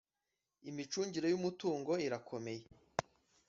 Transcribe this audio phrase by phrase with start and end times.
[0.69, 2.63] Imicungire y ‘umutungo irakomeye.